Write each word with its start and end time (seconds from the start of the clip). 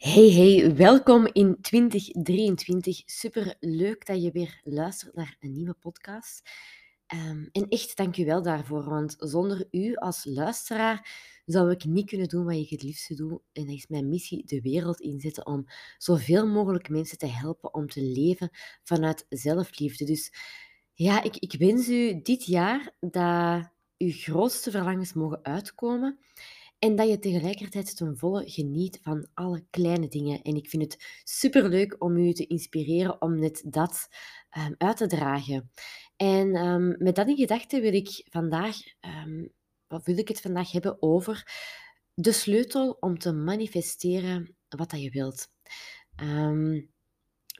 Hey, 0.00 0.30
hey, 0.30 0.76
welkom 0.76 1.26
in 1.32 1.56
2023. 1.60 3.02
Super 3.04 3.56
leuk 3.58 4.06
dat 4.06 4.22
je 4.22 4.30
weer 4.30 4.60
luistert 4.64 5.14
naar 5.14 5.36
een 5.40 5.52
nieuwe 5.52 5.74
podcast. 5.74 6.50
Ehm, 7.06 7.44
en 7.52 7.68
echt 7.68 7.96
dank 7.96 8.14
je 8.14 8.24
wel 8.24 8.42
daarvoor, 8.42 8.84
want 8.84 9.16
zonder 9.18 9.68
u 9.70 9.94
als 9.94 10.24
luisteraar 10.24 11.10
zou 11.44 11.70
ik 11.70 11.84
niet 11.84 12.08
kunnen 12.08 12.28
doen 12.28 12.44
wat 12.44 12.54
ik 12.54 12.68
het 12.68 12.82
liefste 12.82 13.14
doe. 13.14 13.40
En 13.52 13.66
dat 13.66 13.74
is 13.74 13.86
mijn 13.86 14.08
missie 14.08 14.46
de 14.46 14.60
wereld 14.60 15.00
inzetten 15.00 15.46
om 15.46 15.66
zoveel 15.98 16.46
mogelijk 16.46 16.88
mensen 16.88 17.18
te 17.18 17.28
helpen 17.28 17.74
om 17.74 17.86
te 17.86 18.02
leven 18.02 18.50
vanuit 18.82 19.26
zelfliefde. 19.28 20.04
Dus 20.04 20.32
ja, 20.92 21.22
ik, 21.22 21.36
ik 21.36 21.58
wens 21.58 21.88
u 21.88 22.20
dit 22.22 22.44
jaar 22.44 22.96
dat 23.00 23.70
uw 23.98 24.12
grootste 24.12 24.70
verlangens 24.70 25.12
mogen 25.12 25.44
uitkomen. 25.44 26.18
En 26.80 26.96
dat 26.96 27.08
je 27.08 27.18
tegelijkertijd 27.18 27.96
ten 27.96 28.16
volle 28.18 28.50
geniet 28.50 28.98
van 29.02 29.28
alle 29.34 29.64
kleine 29.70 30.08
dingen. 30.08 30.42
En 30.42 30.54
ik 30.54 30.68
vind 30.68 30.82
het 30.82 31.20
superleuk 31.24 31.96
om 31.98 32.16
u 32.16 32.32
te 32.32 32.46
inspireren 32.46 33.22
om 33.22 33.38
net 33.38 33.62
dat 33.66 34.08
ehm, 34.50 34.74
uit 34.78 34.96
te 34.96 35.06
dragen. 35.06 35.70
En 36.16 36.54
ehm, 36.54 37.04
met 37.04 37.14
dat 37.14 37.28
in 37.28 37.36
gedachten 37.36 37.80
wil 37.80 37.92
ik 37.92 38.26
vandaag, 38.30 38.76
ehm, 39.00 39.46
wat 39.86 40.04
wil 40.04 40.18
ik 40.18 40.28
het 40.28 40.40
vandaag 40.40 40.72
hebben 40.72 41.02
over 41.02 41.46
de 42.14 42.32
sleutel 42.32 42.96
om 43.00 43.18
te 43.18 43.32
manifesteren 43.32 44.56
wat 44.68 44.90
dat 44.90 45.02
je 45.02 45.10
wilt. 45.10 45.48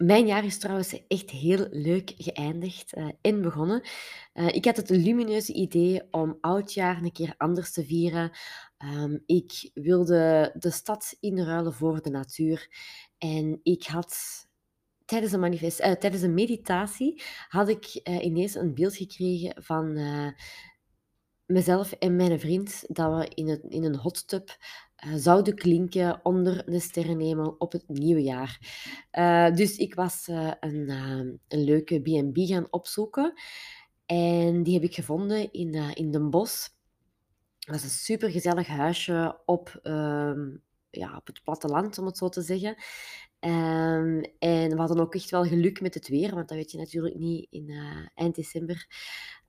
Mijn 0.02 0.26
jaar 0.26 0.44
is 0.44 0.58
trouwens 0.58 1.06
echt 1.08 1.30
heel 1.30 1.66
leuk 1.70 2.12
geëindigd 2.16 2.96
uh, 2.96 3.08
en 3.20 3.42
begonnen. 3.42 3.88
Uh, 4.34 4.48
ik 4.48 4.64
had 4.64 4.76
het 4.76 4.90
lumineuze 4.90 5.52
idee 5.52 6.02
om 6.10 6.38
oudjaar 6.40 7.02
een 7.02 7.12
keer 7.12 7.34
anders 7.36 7.72
te 7.72 7.84
vieren. 7.84 8.30
Um, 8.78 9.22
ik 9.26 9.70
wilde 9.74 10.54
de 10.58 10.70
stad 10.70 11.16
inruilen 11.20 11.72
voor 11.72 12.02
de 12.02 12.10
natuur. 12.10 12.68
En 13.18 13.60
ik 13.62 13.84
had 13.84 14.16
tijdens 15.04 15.32
een, 15.32 15.40
manifest, 15.40 15.80
uh, 15.80 15.92
tijdens 15.92 16.22
een 16.22 16.34
meditatie 16.34 17.22
had 17.48 17.68
ik 17.68 17.86
ineens 18.04 18.54
een 18.54 18.74
beeld 18.74 18.96
gekregen 18.96 19.62
van 19.62 19.98
mezelf 21.46 21.92
en 21.92 22.16
mijn 22.16 22.40
vriend 22.40 22.84
dat 22.88 23.18
we 23.18 23.28
in 23.34 23.48
een, 23.48 23.70
in 23.70 23.84
een 23.84 23.96
hot 23.96 24.28
tub 24.28 24.56
zouden 25.14 25.54
klinken 25.54 26.20
onder 26.22 26.64
de 26.66 26.80
sterrenhemel 26.80 27.54
op 27.58 27.72
het 27.72 27.88
nieuwe 27.88 28.22
jaar. 28.22 28.58
Uh, 29.12 29.54
dus 29.54 29.76
ik 29.76 29.94
was 29.94 30.28
uh, 30.28 30.52
een, 30.60 30.88
een 31.48 31.64
leuke 31.64 32.00
B&B 32.00 32.38
gaan 32.38 32.66
opzoeken. 32.70 33.32
En 34.06 34.62
die 34.62 34.74
heb 34.74 34.82
ik 34.82 34.94
gevonden 34.94 35.52
in, 35.52 35.74
in 35.94 36.10
Den 36.10 36.30
Bosch. 36.30 36.68
Dat 37.58 37.74
was 37.74 37.82
een 37.82 37.90
supergezellig 37.90 38.66
huisje 38.66 39.40
op, 39.44 39.80
uh, 39.82 40.32
ja, 40.90 41.16
op 41.16 41.26
het 41.26 41.42
platteland, 41.42 41.98
om 41.98 42.06
het 42.06 42.16
zo 42.16 42.28
te 42.28 42.42
zeggen. 42.42 42.74
Um, 43.40 44.22
en 44.38 44.70
we 44.70 44.76
hadden 44.76 45.00
ook 45.00 45.14
echt 45.14 45.30
wel 45.30 45.44
geluk 45.44 45.80
met 45.80 45.94
het 45.94 46.08
weer, 46.08 46.34
want 46.34 46.48
dat 46.48 46.56
weet 46.56 46.70
je 46.70 46.78
natuurlijk 46.78 47.14
niet 47.14 47.46
in 47.50 47.74
eind 48.14 48.34
december. 48.34 48.86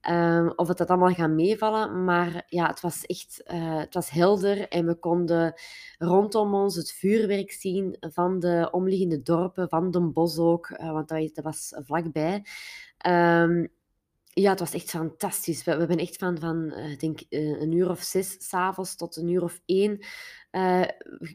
Um, 0.09 0.51
of 0.55 0.67
het 0.67 0.77
dat 0.77 0.89
allemaal 0.89 1.13
gaat 1.13 1.29
meevallen. 1.29 2.03
Maar 2.03 2.43
ja, 2.47 2.67
het 2.67 2.79
was 2.79 3.05
echt 3.05 3.43
uh, 3.53 3.77
het 3.77 3.93
was 3.93 4.09
helder 4.09 4.67
en 4.67 4.85
we 4.85 4.95
konden 4.95 5.53
rondom 5.97 6.53
ons 6.53 6.75
het 6.75 6.91
vuurwerk 6.91 7.51
zien 7.51 7.97
van 7.99 8.39
de 8.39 8.67
omliggende 8.71 9.21
dorpen, 9.21 9.69
van 9.69 9.91
Den 9.91 10.13
Bos 10.13 10.37
ook, 10.37 10.69
uh, 10.69 10.91
want 10.91 11.07
dat, 11.07 11.43
was 11.43 11.73
vlakbij. 11.75 12.45
Um, 13.07 13.67
ja, 14.33 14.49
het 14.49 14.59
was 14.59 14.73
echt 14.73 14.89
fantastisch. 14.89 15.63
We, 15.63 15.71
we 15.71 15.77
hebben 15.77 15.97
echt 15.97 16.17
van, 16.17 16.39
van 16.39 16.73
denk, 16.97 17.19
een 17.29 17.71
uur 17.71 17.89
of 17.89 18.01
zes 18.01 18.35
s'avonds 18.47 18.95
tot 18.95 19.15
een 19.15 19.27
uur 19.27 19.43
of 19.43 19.61
één 19.65 20.05
uh, 20.51 20.85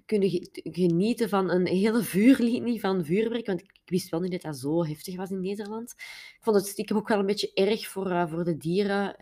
kunnen 0.07 0.49
genieten 0.53 1.29
van 1.29 1.51
een 1.51 1.67
hele 1.67 2.03
vuurlinie 2.03 2.81
van 2.81 3.05
vuurwerk. 3.05 3.47
Want 3.47 3.61
ik, 3.61 3.75
wist 3.85 4.09
wel 4.09 4.21
niet 4.21 4.31
dat 4.31 4.43
dat 4.43 4.57
zo 4.57 4.85
heftig 4.85 5.17
was 5.17 5.31
in 5.31 5.41
Nederland. 5.41 5.95
Ik 5.99 6.39
vond 6.41 6.57
het 6.57 6.67
stiekem 6.67 6.97
ook 6.97 7.09
wel 7.09 7.19
een 7.19 7.27
beetje 7.27 7.51
erg 7.55 7.89
voor, 7.89 8.29
voor 8.29 8.45
de 8.45 8.57
dieren 8.57 9.15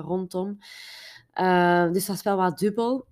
rondom. 0.00 0.58
dus 1.92 2.06
dat 2.06 2.06
was 2.06 2.22
wel 2.22 2.36
wat 2.36 2.58
dubbel. 2.58 3.06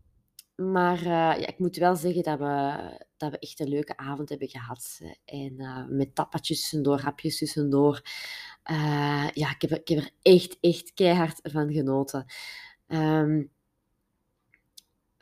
Maar 0.56 1.04
ja, 1.04 1.46
ik 1.46 1.58
moet 1.58 1.76
wel 1.76 1.96
zeggen 1.96 2.22
dat 2.22 2.38
we, 2.38 2.76
dat 3.16 3.30
we 3.30 3.38
echt 3.38 3.60
een 3.60 3.68
leuke 3.68 3.96
avond 3.96 4.28
hebben 4.28 4.48
gehad. 4.48 5.00
En 5.24 5.56
met 5.88 6.14
tappatjes 6.14 6.60
tussendoor, 6.60 7.00
hapjes 7.00 7.38
tussendoor. 7.38 8.02
Ja, 9.32 9.50
ik 9.50 9.60
heb, 9.62 9.70
er, 9.70 9.78
ik 9.78 9.88
heb 9.88 9.98
er 9.98 10.10
echt, 10.22 10.58
echt 10.60 10.92
keihard 10.94 11.40
van 11.42 11.72
genoten. 11.72 12.24
Um, 12.88 13.50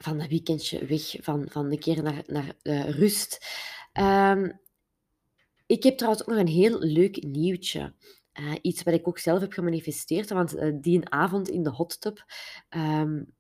van 0.03 0.19
dat 0.19 0.29
weekendje 0.29 0.87
weg, 0.87 1.17
van, 1.21 1.47
van 1.51 1.71
een 1.71 1.79
keer 1.79 2.03
naar, 2.03 2.23
naar 2.27 2.55
uh, 2.63 2.89
rust. 2.89 3.47
Um, 3.93 4.61
ik 5.67 5.83
heb 5.83 5.97
trouwens 5.97 6.23
ook 6.23 6.29
nog 6.29 6.39
een 6.39 6.53
heel 6.53 6.79
leuk 6.79 7.23
nieuwtje. 7.23 7.95
Uh, 8.41 8.53
iets 8.63 8.83
wat 8.83 8.95
ik 8.95 9.09
ook 9.09 9.19
zelf 9.19 9.41
heb 9.41 9.53
gemanifesteerd, 9.53 10.31
want 10.31 10.57
uh, 10.57 10.73
die 10.81 11.09
avond 11.09 11.49
in 11.49 11.63
de 11.63 11.71
hot 11.71 12.01
tub 12.01 12.25
um, 12.71 13.33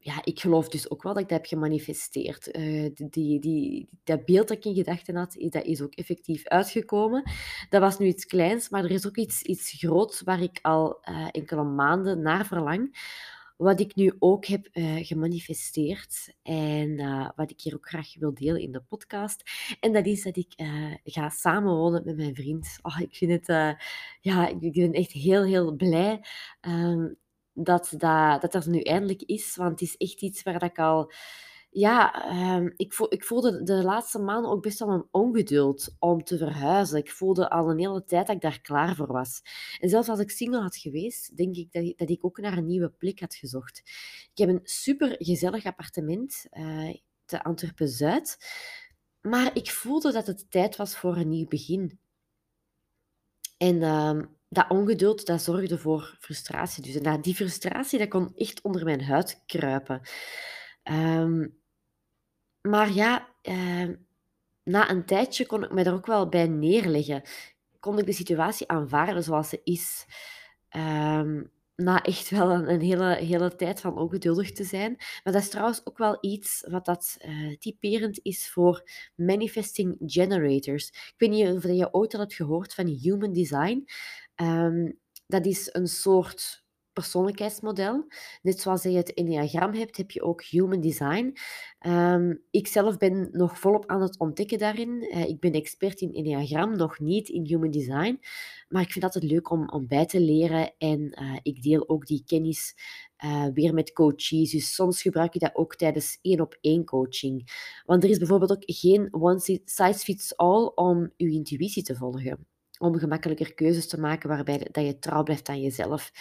ja, 0.00 0.24
ik 0.24 0.40
geloof 0.40 0.68
dus 0.68 0.90
ook 0.90 1.02
wel 1.02 1.12
dat 1.12 1.22
ik 1.22 1.28
dat 1.28 1.38
heb 1.38 1.46
gemanifesteerd. 1.46 2.52
Die, 2.94 3.40
die, 3.40 3.88
dat 4.04 4.24
beeld 4.24 4.48
dat 4.48 4.56
ik 4.56 4.64
in 4.64 4.74
gedachten 4.74 5.16
had, 5.16 5.36
dat 5.38 5.64
is 5.64 5.80
ook 5.80 5.94
effectief 5.94 6.46
uitgekomen. 6.46 7.30
Dat 7.68 7.80
was 7.80 7.98
nu 7.98 8.06
iets 8.06 8.24
kleins, 8.24 8.68
maar 8.68 8.84
er 8.84 8.90
is 8.90 9.06
ook 9.06 9.16
iets, 9.16 9.42
iets 9.42 9.72
groots 9.72 10.20
waar 10.20 10.42
ik 10.42 10.58
al 10.62 11.00
enkele 11.30 11.64
maanden 11.64 12.22
naar 12.22 12.46
verlang. 12.46 12.96
Wat 13.58 13.80
ik 13.80 13.94
nu 13.94 14.12
ook 14.18 14.46
heb 14.46 14.68
uh, 14.72 15.06
gemanifesteerd 15.06 16.34
en 16.42 16.96
wat 17.36 17.50
ik 17.50 17.60
hier 17.60 17.74
ook 17.74 17.88
graag 17.88 18.18
wil 18.18 18.34
delen 18.34 18.60
in 18.60 18.72
de 18.72 18.82
podcast. 18.88 19.42
En 19.80 19.92
dat 19.92 20.06
is 20.06 20.22
dat 20.22 20.36
ik 20.36 20.52
ga 21.04 21.28
samenwonen 21.28 22.02
met 22.04 22.16
mijn 22.16 22.34
vriend. 22.34 22.78
Oh, 22.82 23.00
ik 23.00 23.16
vind 23.16 23.30
het, 23.30 23.76
ja, 24.20 24.48
ik 24.48 24.72
ben 24.72 24.92
echt 24.92 25.12
heel, 25.12 25.44
heel 25.44 25.72
blij. 25.72 26.24
Um, 26.60 27.16
dat, 27.52 27.94
dat, 27.96 28.52
dat 28.52 28.66
nu 28.66 28.80
eindelijk 28.80 29.22
is. 29.22 29.56
Want 29.56 29.70
het 29.70 29.80
is 29.80 29.96
echt 29.96 30.22
iets 30.22 30.42
waar 30.42 30.62
ik 30.62 30.78
al... 30.78 31.12
Ja, 31.70 32.30
um, 32.56 32.72
ik, 32.76 32.94
ik 33.08 33.24
voelde 33.24 33.62
de 33.62 33.82
laatste 33.82 34.18
maanden 34.18 34.50
ook 34.50 34.62
best 34.62 34.78
wel 34.78 34.88
een 34.88 35.08
ongeduld 35.10 35.96
om 35.98 36.24
te 36.24 36.36
verhuizen. 36.36 36.98
Ik 36.98 37.10
voelde 37.10 37.50
al 37.50 37.70
een 37.70 37.78
hele 37.78 38.04
tijd 38.04 38.26
dat 38.26 38.36
ik 38.36 38.42
daar 38.42 38.60
klaar 38.60 38.94
voor 38.94 39.12
was. 39.12 39.42
En 39.80 39.88
zelfs 39.88 40.08
als 40.08 40.20
ik 40.20 40.30
single 40.30 40.60
had 40.60 40.76
geweest, 40.76 41.36
denk 41.36 41.56
ik 41.56 41.72
dat, 41.72 41.98
dat 41.98 42.10
ik 42.10 42.24
ook 42.24 42.38
naar 42.38 42.56
een 42.56 42.66
nieuwe 42.66 42.90
plek 42.90 43.20
had 43.20 43.34
gezocht. 43.34 43.78
Ik 44.32 44.38
heb 44.38 44.48
een 44.48 44.60
super 44.62 45.16
gezellig 45.18 45.64
appartement 45.64 46.46
uh, 46.52 46.94
te 47.24 47.42
Antwerpen-Zuid. 47.42 48.36
Maar 49.20 49.50
ik 49.56 49.70
voelde 49.70 50.12
dat 50.12 50.26
het 50.26 50.50
tijd 50.50 50.76
was 50.76 50.96
voor 50.96 51.16
een 51.16 51.28
nieuw 51.28 51.48
begin. 51.48 51.98
En 53.56 53.76
uh, 53.76 54.22
dat 54.48 54.70
ongeduld, 54.70 55.26
dat 55.26 55.42
zorgde 55.42 55.78
voor 55.78 56.16
frustratie. 56.20 56.82
Dus 56.82 56.94
en 56.94 57.20
die 57.20 57.34
frustratie, 57.34 57.98
dat 57.98 58.08
kon 58.08 58.32
echt 58.36 58.62
onder 58.62 58.84
mijn 58.84 59.02
huid 59.02 59.42
kruipen. 59.46 60.00
Um, 60.90 61.60
maar 62.60 62.92
ja, 62.92 63.28
uh, 63.42 63.88
na 64.62 64.90
een 64.90 65.04
tijdje 65.04 65.46
kon 65.46 65.64
ik 65.64 65.72
me 65.72 65.82
er 65.82 65.92
ook 65.92 66.06
wel 66.06 66.28
bij 66.28 66.46
neerleggen. 66.46 67.22
Kon 67.80 67.98
ik 67.98 68.06
de 68.06 68.12
situatie 68.12 68.68
aanvaarden 68.68 69.22
zoals 69.22 69.48
ze 69.48 69.60
is. 69.64 70.06
Um, 70.76 71.50
na 71.76 72.02
echt 72.02 72.30
wel 72.30 72.50
een, 72.50 72.80
hele, 72.80 73.14
hele 73.14 73.56
tijd 73.56 73.80
van 73.80 73.98
ongeduldig 73.98 74.52
te 74.52 74.64
zijn. 74.64 74.94
Maar 74.96 75.32
dat 75.32 75.42
is 75.42 75.48
trouwens 75.48 75.86
ook 75.86 75.98
wel 75.98 76.18
iets 76.20 76.64
wat 76.68 76.84
dat 76.84 77.16
uh, 77.20 77.56
typerend 77.56 78.20
is 78.22 78.50
voor 78.50 78.90
manifesting 79.14 79.96
generators. 80.06 80.88
Ik 80.88 81.14
weet 81.16 81.30
niet 81.30 81.48
of 81.48 81.62
je 81.62 81.92
ooit 81.92 82.14
al 82.14 82.20
hebt 82.20 82.34
gehoord 82.34 82.74
van 82.74 82.86
human 82.86 83.32
design. 83.32 83.84
Dat 85.26 85.46
is 85.46 85.68
een 85.72 85.86
soort 85.86 86.66
persoonlijkheidsmodel. 86.98 88.06
Net 88.42 88.60
zoals 88.60 88.82
je 88.82 88.90
het 88.90 89.14
Enneagram 89.14 89.74
hebt, 89.74 89.96
heb 89.96 90.10
je 90.10 90.22
ook 90.22 90.42
Human 90.42 90.80
Design. 90.80 91.36
Um, 91.86 92.42
ik 92.50 92.66
zelf 92.66 92.96
ben 92.96 93.28
nog 93.32 93.58
volop 93.58 93.86
aan 93.86 94.02
het 94.02 94.18
ontdekken 94.18 94.58
daarin. 94.58 94.88
Uh, 94.88 95.28
ik 95.28 95.40
ben 95.40 95.52
expert 95.52 96.00
in 96.00 96.14
Enneagram, 96.14 96.76
nog 96.76 96.98
niet 96.98 97.28
in 97.28 97.46
Human 97.46 97.70
Design. 97.70 98.20
Maar 98.68 98.82
ik 98.82 98.92
vind 98.92 99.04
het 99.04 99.14
altijd 99.14 99.32
leuk 99.32 99.50
om, 99.50 99.68
om 99.68 99.86
bij 99.86 100.06
te 100.06 100.20
leren. 100.20 100.72
En 100.78 101.00
uh, 101.22 101.36
ik 101.42 101.62
deel 101.62 101.88
ook 101.88 102.06
die 102.06 102.22
kennis 102.26 102.74
uh, 103.24 103.46
weer 103.54 103.74
met 103.74 103.92
coaches. 103.92 104.50
Dus 104.50 104.74
soms 104.74 105.02
gebruik 105.02 105.32
je 105.32 105.38
dat 105.38 105.54
ook 105.54 105.76
tijdens 105.76 106.18
één 106.22 106.40
op 106.40 106.58
één 106.60 106.84
coaching. 106.84 107.50
Want 107.84 108.04
er 108.04 108.10
is 108.10 108.18
bijvoorbeeld 108.18 108.50
ook 108.50 108.62
geen 108.66 109.08
one 109.10 109.40
size 109.64 109.98
fits 109.98 110.36
all 110.36 110.72
om 110.74 111.12
je 111.16 111.30
intuïtie 111.30 111.82
te 111.82 111.96
volgen 111.96 112.57
om 112.78 112.98
gemakkelijker 112.98 113.54
keuzes 113.54 113.88
te 113.88 114.00
maken 114.00 114.28
waarbij 114.28 114.68
dat 114.70 114.84
je 114.84 114.98
trouw 114.98 115.22
blijft 115.22 115.48
aan 115.48 115.60
jezelf. 115.60 116.12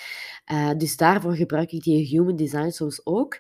Uh, 0.51 0.71
dus 0.77 0.97
daarvoor 0.97 1.35
gebruik 1.35 1.71
ik 1.71 1.83
die 1.83 2.05
human 2.05 2.35
design 2.35 2.69
soms 2.69 3.05
ook. 3.05 3.39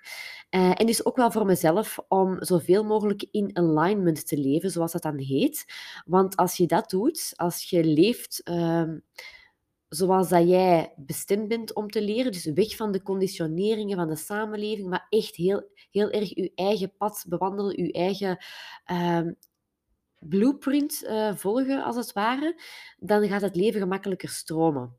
Uh, 0.49 0.71
en 0.75 0.85
dus 0.85 1.05
ook 1.05 1.15
wel 1.15 1.31
voor 1.31 1.45
mezelf 1.45 1.99
om 2.07 2.43
zoveel 2.43 2.83
mogelijk 2.83 3.25
in 3.31 3.57
alignment 3.57 4.27
te 4.27 4.37
leven, 4.37 4.71
zoals 4.71 4.91
dat 4.91 5.01
dan 5.01 5.17
heet. 5.17 5.65
Want 6.05 6.35
als 6.35 6.57
je 6.57 6.65
dat 6.65 6.89
doet, 6.89 7.33
als 7.35 7.69
je 7.69 7.83
leeft 7.83 8.41
uh, 8.49 8.83
zoals 9.89 10.29
dat 10.29 10.47
jij 10.47 10.93
bestemd 10.95 11.47
bent 11.47 11.73
om 11.73 11.89
te 11.89 12.01
leren, 12.01 12.31
dus 12.31 12.45
weg 12.45 12.75
van 12.75 12.91
de 12.91 13.01
conditioneringen 13.01 13.97
van 13.97 14.07
de 14.07 14.15
samenleving, 14.15 14.89
maar 14.89 15.07
echt 15.09 15.35
heel, 15.35 15.69
heel 15.91 16.09
erg 16.09 16.35
je 16.35 16.51
eigen 16.55 16.93
pad 16.97 17.25
bewandelen, 17.27 17.83
je 17.83 17.91
eigen 17.91 18.37
ehm, 18.85 19.31
blueprint 20.19 21.03
uh, 21.03 21.35
volgen, 21.35 21.83
als 21.83 21.95
het 21.95 22.13
ware, 22.13 22.61
dan 22.97 23.27
gaat 23.27 23.41
het 23.41 23.55
leven 23.55 23.81
gemakkelijker 23.81 24.29
stromen. 24.29 24.97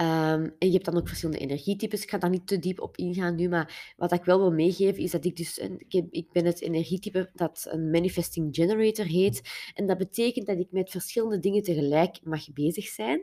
Um, 0.00 0.54
en 0.58 0.66
je 0.66 0.72
hebt 0.72 0.84
dan 0.84 0.96
ook 0.96 1.08
verschillende 1.08 1.40
energietypes. 1.40 2.02
Ik 2.02 2.10
ga 2.10 2.18
daar 2.18 2.30
niet 2.30 2.46
te 2.46 2.58
diep 2.58 2.80
op 2.80 2.96
ingaan 2.96 3.34
nu, 3.34 3.48
maar 3.48 3.94
wat 3.96 4.12
ik 4.12 4.24
wel 4.24 4.38
wil 4.38 4.52
meegeven 4.52 5.02
is 5.02 5.10
dat 5.10 5.24
ik 5.24 5.36
dus... 5.36 5.58
Ik, 5.58 6.06
ik 6.10 6.32
ben 6.32 6.44
het 6.44 6.60
energietype 6.60 7.30
dat 7.34 7.66
een 7.70 7.90
manifesting 7.90 8.54
generator 8.54 9.04
heet. 9.04 9.42
En 9.74 9.86
dat 9.86 9.98
betekent 9.98 10.46
dat 10.46 10.58
ik 10.58 10.70
met 10.70 10.90
verschillende 10.90 11.38
dingen 11.38 11.62
tegelijk 11.62 12.18
mag 12.22 12.52
bezig 12.52 12.86
zijn. 12.86 13.18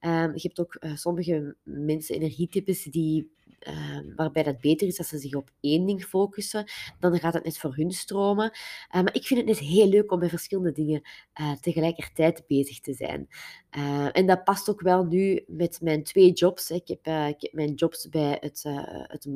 Um, 0.00 0.32
je 0.34 0.40
hebt 0.42 0.60
ook 0.60 0.76
uh, 0.80 0.96
sommige 0.96 1.56
mensen, 1.62 2.14
energietypes, 2.14 2.84
die 2.84 3.32
Ehm, 3.60 4.14
waarbij 4.16 4.42
dat 4.42 4.60
beter 4.60 4.86
is 4.86 4.98
als 4.98 5.08
ze 5.08 5.18
zich 5.18 5.34
op 5.34 5.50
één 5.60 5.86
ding 5.86 6.04
focussen. 6.04 6.70
Dan 6.98 7.18
gaat 7.18 7.34
het 7.34 7.44
net 7.44 7.58
voor 7.58 7.76
hun 7.76 7.90
stromen. 7.90 8.50
Uh, 8.94 9.02
maar 9.02 9.14
ik 9.14 9.26
vind 9.26 9.40
het 9.40 9.48
net 9.48 9.58
heel 9.58 9.88
leuk 9.88 10.12
om 10.12 10.18
met 10.18 10.28
verschillende 10.28 10.72
dingen 10.72 11.02
uh, 11.40 11.52
tegelijkertijd 11.52 12.46
bezig 12.46 12.80
te 12.80 12.92
zijn. 12.92 13.28
Uh, 13.76 14.16
en 14.16 14.26
dat 14.26 14.44
past 14.44 14.70
ook 14.70 14.80
wel 14.80 15.04
nu 15.04 15.44
met 15.46 15.80
mijn 15.80 16.02
twee 16.02 16.32
jobs. 16.32 16.70
Ik 16.70 16.88
heb, 16.88 17.06
ik 17.06 17.40
heb 17.40 17.52
mijn 17.52 17.74
jobs 17.74 18.08
bij 18.08 18.36
het, 18.40 18.62
het. 18.62 19.26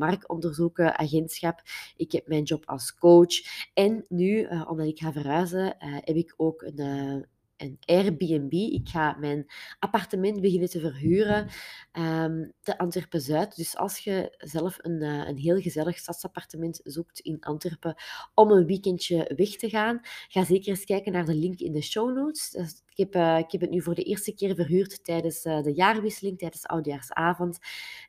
Ik 1.96 2.12
heb 2.12 2.26
mijn 2.26 2.42
job 2.42 2.62
als 2.66 2.94
coach. 2.94 3.34
En 3.74 4.04
nu, 4.08 4.48
omdat 4.68 4.86
ik 4.86 4.98
ga 4.98 5.12
verhuizen, 5.12 5.76
heb 5.78 6.16
ik 6.16 6.34
ook 6.36 6.62
een 6.62 7.26
een 7.56 7.78
Airbnb. 7.84 8.52
Ik 8.52 8.88
ga 8.88 9.16
mijn 9.18 9.46
appartement 9.78 10.40
beginnen 10.40 10.70
te 10.70 10.80
verhuren 10.80 11.48
um, 11.92 12.52
te 12.62 12.78
Antwerpen-Zuid. 12.78 13.56
Dus 13.56 13.76
als 13.76 13.98
je 13.98 14.34
zelf 14.38 14.78
een, 14.80 15.02
uh, 15.02 15.28
een 15.28 15.36
heel 15.36 15.60
gezellig 15.60 15.98
stadsappartement 15.98 16.80
zoekt 16.82 17.20
in 17.20 17.40
Antwerpen 17.40 17.94
om 18.34 18.50
een 18.50 18.66
weekendje 18.66 19.32
weg 19.36 19.56
te 19.56 19.68
gaan, 19.68 20.00
ga 20.28 20.44
zeker 20.44 20.68
eens 20.68 20.84
kijken 20.84 21.12
naar 21.12 21.24
de 21.24 21.34
link 21.34 21.60
in 21.60 21.72
de 21.72 21.82
show 21.82 22.16
notes. 22.16 22.54
Ik, 22.54 22.96
heb, 22.96 23.14
uh, 23.14 23.38
ik 23.38 23.52
heb 23.52 23.60
het 23.60 23.70
nu 23.70 23.82
voor 23.82 23.94
de 23.94 24.02
eerste 24.02 24.34
keer 24.34 24.54
verhuurd 24.54 25.04
tijdens 25.04 25.44
uh, 25.44 25.62
de 25.62 25.72
jaarwisseling, 25.72 26.38
tijdens 26.38 26.66
Oudjaarsavond. 26.66 27.58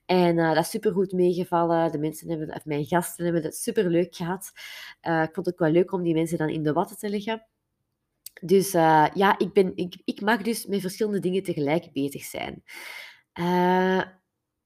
En 0.05 0.35
dat 0.35 0.57
is 0.57 0.69
supergoed 0.69 1.11
meegevallen. 1.11 1.91
De 1.91 1.97
mensen 1.97 2.29
hebben, 2.29 2.61
mijn 2.63 2.85
gasten 2.85 3.23
hebben 3.23 3.43
het 3.43 3.55
superleuk 3.55 4.15
gehad. 4.15 4.51
ik 5.01 5.29
vond 5.33 5.45
het 5.45 5.47
ook 5.47 5.59
wel 5.59 5.71
leuk 5.71 5.91
om 5.91 6.03
die 6.03 6.13
mensen 6.13 6.37
dan 6.37 6.49
in 6.49 6.63
de 6.63 6.73
watten 6.73 6.97
te 6.97 7.09
leggen. 7.09 7.45
Dus 8.41 8.73
uh, 8.73 9.07
ja, 9.13 9.37
ik, 9.37 9.53
ben, 9.53 9.71
ik, 9.75 10.01
ik 10.03 10.21
mag 10.21 10.41
dus 10.41 10.65
met 10.65 10.81
verschillende 10.81 11.19
dingen 11.19 11.43
tegelijk 11.43 11.91
bezig 11.93 12.23
zijn. 12.23 12.63
Uh, 13.39 14.01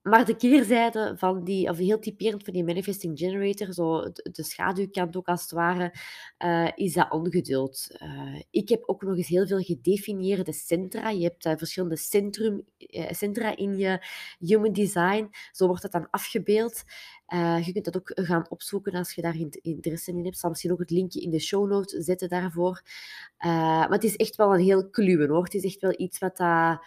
maar 0.02 0.26
de 0.26 0.36
keerzijde 0.36 1.14
van 1.18 1.44
die, 1.44 1.70
of 1.70 1.78
heel 1.78 2.00
typerend 2.00 2.44
van 2.44 2.54
die 2.54 2.64
manifesting 2.64 3.18
generator, 3.18 3.74
zo 3.74 4.12
de 4.12 4.44
schaduwkant 4.44 5.16
ook 5.16 5.28
als 5.28 5.42
het 5.42 5.52
ware, 5.52 5.94
uh, 6.46 6.70
is 6.76 6.94
dat 6.94 7.12
ongeduld. 7.12 7.88
Uh, 8.04 8.42
ik 8.50 8.70
heb 8.70 8.84
ook 8.86 9.02
nog 9.02 9.18
eens 9.18 9.28
heel 9.28 9.48
veel 9.48 9.60
gedefinieerde 9.60 10.54
centra. 10.54 11.10
Je 11.10 11.24
hebt 11.24 11.46
uh, 11.46 11.54
verschillende 11.56 11.98
centrum, 11.98 12.66
centra 13.10 13.56
in 13.56 13.78
je 13.78 14.06
human 14.40 14.74
design. 14.74 15.30
Zo 15.52 15.68
wordt 15.68 15.82
dat 15.82 15.92
dan 15.92 16.08
afgebeeld. 16.10 16.84
je 17.64 17.70
kunt 17.74 17.86
dat 17.86 17.98
ook 17.98 18.12
gaan 18.14 18.50
opzoeken 18.50 18.94
als 18.94 19.14
je 19.14 19.22
daar 19.22 19.36
interesse 19.62 20.12
in 20.12 20.16
hebt. 20.16 20.28
Ik 20.28 20.36
zal 20.36 20.50
misschien 20.50 20.72
ook 20.72 20.80
het 20.80 20.90
linkje 20.90 21.22
in 21.22 21.30
de 21.30 21.40
show 21.40 21.70
notes 21.70 22.06
zetten 22.06 22.30
daarvoor. 22.30 22.82
maar 23.38 23.90
het 23.90 24.04
is 24.04 24.16
echt 24.16 24.36
wel 24.36 24.54
een 24.54 24.64
heel 24.64 24.90
kluwe 24.90 25.28
hoor. 25.28 25.44
Het 25.44 25.54
is 25.54 25.64
echt 25.64 25.82
wel 25.82 25.94
iets 25.98 26.20
wat 26.20 26.38
dat 26.38 26.80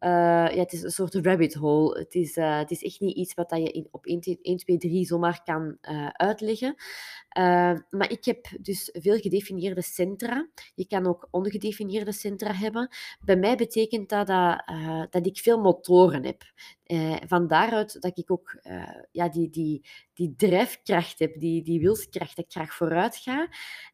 uh, 0.00 0.54
ja, 0.54 0.58
het 0.58 0.72
is 0.72 0.82
een 0.82 0.90
soort 0.90 1.14
rabbit 1.14 1.54
hole. 1.54 1.98
Het 1.98 2.14
is, 2.14 2.36
uh, 2.36 2.58
het 2.58 2.70
is 2.70 2.82
echt 2.82 3.00
niet 3.00 3.16
iets 3.16 3.34
wat 3.34 3.50
je 3.50 3.70
in, 3.70 3.88
op 3.90 4.06
1, 4.06 4.20
1, 4.42 4.56
2, 4.56 4.78
3 4.78 5.06
zomaar 5.06 5.42
kan 5.44 5.78
uh, 5.82 6.08
uitleggen. 6.08 6.74
maar 7.90 8.10
ik 8.10 8.24
heb 8.24 8.46
dus 8.60 8.90
veel 8.92 9.18
gedefinieerde 9.18 9.82
centra. 9.82 10.48
Je 10.74 10.86
kan 10.86 11.06
ook 11.06 11.28
ongedefinieerde 11.30 12.12
centra 12.12 12.52
hebben. 12.52 12.88
Bij 13.20 13.36
mij 13.36 13.56
betekent 13.56 14.08
dat 14.08 14.26
dat, 14.26 14.62
dat 15.10 15.26
ik 15.26 15.38
veel 15.38 15.60
motoren 15.60 16.24
heb. 16.24 16.42
van 17.28 17.46
daaruit 17.46 18.00
dat 18.00 18.18
ik 18.18 18.30
ook 18.30 18.60
ja, 19.10 19.28
die, 19.28 19.50
die, 19.50 19.84
die 20.14 20.34
drijfkracht 20.36 21.18
heb, 21.18 21.40
die, 21.40 21.62
die 21.62 21.80
wilskracht, 21.80 22.36
dat 22.36 22.44
ik 22.44 22.52
graag 22.52 22.74
vooruit 22.74 23.16
ga. 23.16 23.48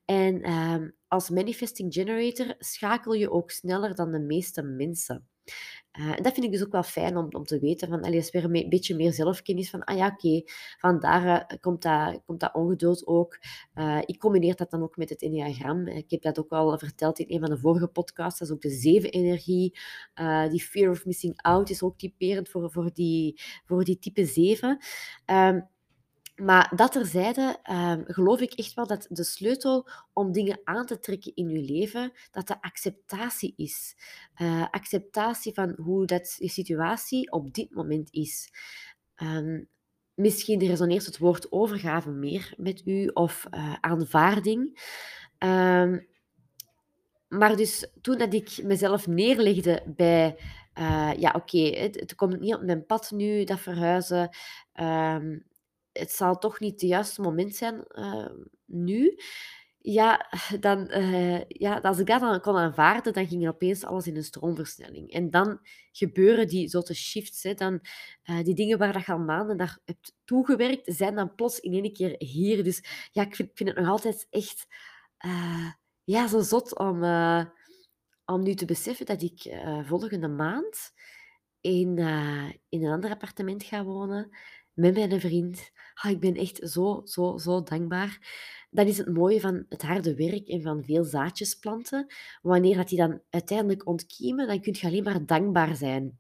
En 0.05 0.43
ehm, 0.43 0.91
als 1.09 1.31
manifesting 1.31 1.93
generator 1.93 2.55
schakel 2.59 3.13
je 3.13 3.31
ook 3.31 3.51
sneller 3.51 3.95
dan 3.95 4.13
de 4.13 4.21
meeste 4.21 4.63
mensen. 4.63 5.29
Uh, 5.99 6.17
en 6.17 6.23
dat 6.23 6.33
vind 6.33 6.47
ik 6.47 6.53
dus 6.53 6.65
ook 6.65 6.73
wel 6.73 6.83
fijn 6.83 7.17
om, 7.17 7.27
om 7.31 7.45
te 7.45 7.59
weten. 7.59 7.89
Van, 7.89 8.03
allee, 8.03 8.19
is 8.19 8.31
weer 8.31 8.45
een 8.45 8.69
beetje 8.69 8.95
meer 8.95 9.13
zelfkennis 9.13 9.71
van, 9.71 9.85
ah 9.85 9.97
ja, 9.97 10.07
oké, 10.07 10.27
okay, 10.27 10.45
vandaar 10.79 11.25
uh, 11.53 11.59
komt, 11.61 11.83
dat, 11.83 12.23
komt 12.27 12.41
dat 12.41 12.55
ongeduld 12.55 13.07
ook. 13.07 13.39
Uh, 13.75 13.99
ik 14.05 14.19
combineer 14.19 14.57
dat 14.57 14.71
dan 14.71 14.83
ook 14.83 14.97
met 14.97 15.09
het 15.09 15.23
enneagram. 15.23 15.87
Ik 15.87 16.11
heb 16.11 16.23
dat 16.23 16.39
ook 16.39 16.51
al 16.51 16.79
verteld 16.79 17.19
in 17.19 17.35
een 17.35 17.41
van 17.41 17.51
de 17.51 17.59
vorige 17.59 17.87
podcasts. 17.89 18.39
Dat 18.39 18.49
is 18.49 18.55
ook 18.55 18.61
de 18.61 18.71
zeven-energie. 18.71 19.79
die 20.51 20.63
fear 20.63 20.91
of 20.91 21.05
missing 21.05 21.35
out 21.37 21.71
is 21.71 21.83
ook 21.83 21.99
typerend 21.99 22.49
voor, 22.49 22.71
voor, 22.71 22.91
die, 22.93 23.41
voor 23.65 23.85
die 23.85 23.99
type 23.99 24.25
7. 24.25 24.79
Um, 25.27 25.69
maar 26.37 26.73
dat 26.77 26.93
terzijde 26.93 27.59
um, 27.71 28.05
geloof 28.07 28.41
ik 28.41 28.53
echt 28.53 28.75
wel 28.75 28.87
dat 28.87 29.07
de 29.11 29.25
sleutel 29.25 29.89
om 30.13 30.33
dingen 30.33 30.61
aan 30.65 30.87
te 30.87 30.99
trekken 30.99 31.35
in 31.35 31.49
je 31.49 31.61
leven, 31.61 32.13
dat 32.31 32.47
de 32.47 32.63
acceptatie 32.63 33.53
is. 33.57 33.97
Uh, 34.37 34.67
acceptatie 34.71 35.55
van 35.55 35.77
hoe 35.83 36.07
dat 36.07 36.37
je 36.39 36.49
situatie 36.49 37.33
op 37.33 37.55
dit 37.55 37.75
moment 37.75 38.09
is. 38.13 38.51
Um, 39.23 39.69
misschien 40.15 40.67
resoneert 40.67 41.07
het 41.07 41.19
woord 41.19 41.53
overgave 41.53 42.11
meer 42.11 42.55
met 42.57 42.83
u 42.85 43.07
of 43.07 43.47
uh, 43.51 43.75
aanvaarding. 43.81 44.81
Um, 45.39 46.07
maar 47.29 47.57
dus 47.57 47.87
toen 48.01 48.19
dat 48.19 48.35
ik 48.35 48.63
mezelf 48.63 49.07
neerlegde 49.07 49.83
bij, 49.87 50.37
uh, 50.79 51.13
ja 51.19 51.33
oké, 51.37 51.59
het, 51.59 52.01
het, 52.01 52.15
komt 52.15 52.41
niet 52.41 52.55
op 52.55 52.63
mijn 52.63 52.87
pad 52.87 53.11
nu, 53.11 53.45
dat 53.45 53.61
verhuizen. 53.61 54.31
Het 55.99 56.13
zal 56.13 56.39
toch 56.39 56.61
niet 56.61 56.73
het 56.73 56.81
juiste 56.81 57.21
moment 57.21 57.57
zijn 57.57 57.85
uh, 57.89 58.29
nu. 58.65 59.19
Ja, 59.79 60.31
dan, 60.61 60.91
uh, 60.91 61.45
ja, 61.49 61.79
als 61.79 61.99
ik 61.99 62.07
dat 62.07 62.21
dan 62.21 62.41
kon 62.41 62.57
aanvaarden, 62.57 63.13
dan 63.13 63.27
ging 63.27 63.49
opeens 63.49 63.85
alles 63.85 64.07
in 64.07 64.17
een 64.17 64.25
stroomversnelling. 64.25 65.13
En 65.13 65.31
dan 65.31 65.61
gebeuren 65.93 66.49
die 66.49 66.69
soorten 66.69 66.95
shifts. 66.95 67.43
Hè, 67.43 67.55
dan, 67.55 67.81
uh, 68.25 68.45
die 68.45 68.55
dingen 68.55 68.79
waar 68.79 68.99
je 69.07 69.13
al 69.13 69.19
maanden 69.19 69.57
naar 69.57 69.79
hebt 69.85 70.15
toegewerkt, 70.25 70.95
zijn 70.97 71.15
dan 71.15 71.35
plots 71.35 71.61
in 71.61 71.73
één 71.73 71.93
keer 71.93 72.15
hier. 72.19 72.65
Dus 72.65 73.09
ja, 73.13 73.23
ik 73.23 73.37
vind, 73.37 73.51
vind 73.55 73.69
het 73.69 73.79
nog 73.79 73.89
altijd 73.89 74.27
echt 74.31 74.67
ja, 76.05 76.29
zo 76.29 76.41
zot 76.41 76.79
om, 76.79 77.05
om 78.25 78.43
nu 78.43 78.55
te 78.55 78.65
beseffen 78.65 79.07
dat 79.07 79.23
ik 79.23 79.57
volgende 79.87 80.29
maand 80.29 80.93
in, 81.61 81.99
in 82.69 82.85
een 82.85 82.93
ander 82.93 83.11
appartement 83.11 83.63
ga 83.63 83.85
wonen 83.85 84.37
met 84.77 84.95
mijn 84.95 85.21
vriend. 85.21 85.71
Ah, 85.97 86.11
ik 86.11 86.21
ben 86.21 86.35
echt 86.35 86.71
zo, 86.71 87.03
zo, 87.05 87.39
zo 87.39 87.63
dankbaar. 87.63 88.19
Dat 88.71 88.87
is 88.87 88.99
het 88.99 89.15
mooie 89.15 89.41
van 89.41 89.67
het 89.69 89.83
harde 89.83 90.15
werk 90.15 90.49
en 90.49 90.63
van 90.63 90.85
veel 90.85 91.05
zaadjes 91.05 91.55
planten. 91.55 92.07
Wanneer 92.43 92.77
dat 92.77 92.89
die 92.89 92.99
dan 92.99 93.21
uiteindelijk 93.31 93.87
ontkiemen, 93.87 94.47
dan 94.47 94.61
kun 94.61 94.75
je 94.79 94.87
alleen 94.87 95.03
maar 95.03 95.27
dankbaar 95.27 95.77
zijn. 95.77 96.19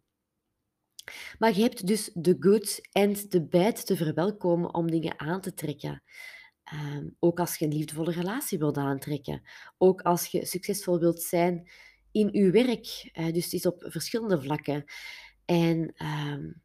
Maar 1.39 1.57
je 1.57 1.63
hebt 1.63 1.87
dus 1.87 2.11
de 2.15 2.37
good 2.41 2.81
en 2.93 3.17
de 3.29 3.43
bad 3.43 3.87
te 3.87 3.97
verwelkomen 3.97 4.75
om 4.75 4.91
dingen 4.91 5.21
aan 5.21 5.41
te 5.41 5.55
trekken. 5.55 6.03
Um, 6.75 7.17
ook 7.19 7.41
als 7.41 7.57
je 7.57 7.65
een 7.65 7.73
liefdevolle 7.73 8.13
relatie 8.13 8.59
wilt 8.59 8.77
aantrekken. 8.77 9.43
Ook 9.79 10.03
als 10.03 10.27
je 10.27 10.47
succesvol 10.47 10.99
wilt 10.99 11.23
zijn 11.23 11.71
in 12.13 12.29
je 12.33 12.51
werk. 12.51 13.11
Uh, 13.13 13.33
dus 13.33 13.45
het 13.45 13.53
is 13.53 13.67
op 13.67 13.85
verschillende 13.89 14.43
vlakken. 14.43 14.85
En 15.45 15.95
um, 16.33 16.63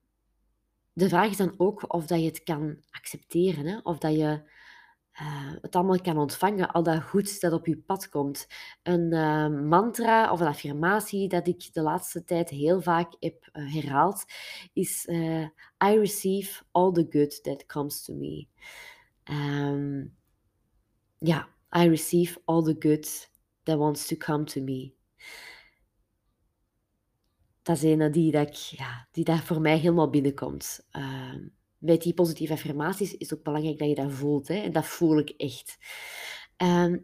de 0.93 1.09
vraag 1.09 1.29
is 1.29 1.37
dan 1.37 1.53
ook 1.57 1.93
of 1.93 2.05
dat 2.05 2.19
je 2.19 2.25
het 2.25 2.43
kan 2.43 2.77
accepteren. 2.89 3.65
Hè? 3.65 3.79
Of 3.83 3.97
dat 3.97 4.13
je 4.13 4.49
uh, 5.21 5.53
het 5.61 5.75
allemaal 5.75 6.01
kan 6.01 6.17
ontvangen, 6.17 6.71
al 6.71 6.83
dat 6.83 7.03
goed 7.03 7.39
dat 7.39 7.53
op 7.53 7.65
je 7.65 7.77
pad 7.77 8.09
komt. 8.09 8.47
Een 8.83 9.13
uh, 9.13 9.47
mantra 9.47 10.31
of 10.31 10.39
een 10.39 10.47
affirmatie 10.47 11.27
dat 11.27 11.47
ik 11.47 11.73
de 11.73 11.81
laatste 11.81 12.23
tijd 12.23 12.49
heel 12.49 12.81
vaak 12.81 13.15
heb 13.19 13.49
uh, 13.53 13.73
herhaald, 13.73 14.23
is 14.73 15.07
I 15.83 15.97
receive 15.97 16.63
all 16.71 16.91
the 16.91 17.07
good 17.09 17.43
that 17.43 17.65
comes 17.65 18.03
to 18.03 18.13
me. 18.13 18.47
Um, 19.23 20.15
ja, 21.17 21.47
I 21.77 21.87
receive 21.87 22.41
all 22.45 22.63
the 22.63 22.75
good 22.79 23.29
that 23.63 23.77
wants 23.77 24.07
to 24.07 24.15
come 24.15 24.43
to 24.43 24.61
me 24.61 24.93
dat 27.63 27.75
is 27.75 27.83
een 27.83 28.11
die, 28.11 28.31
dat 28.31 28.69
ja, 28.69 29.07
die 29.11 29.23
daar 29.23 29.43
voor 29.43 29.61
mij 29.61 29.77
helemaal 29.77 30.09
binnenkomt. 30.09 30.87
Uh, 30.91 31.35
met 31.77 32.01
die 32.01 32.13
positieve 32.13 32.53
affirmaties 32.53 33.13
is 33.13 33.29
het 33.29 33.37
ook 33.37 33.43
belangrijk 33.43 33.77
dat 33.77 33.87
je 33.87 33.95
dat 33.95 34.11
voelt. 34.11 34.47
Hè? 34.47 34.55
En 34.55 34.71
dat 34.71 34.85
voel 34.85 35.17
ik 35.17 35.29
echt. 35.29 35.77
Uh, 36.63 36.95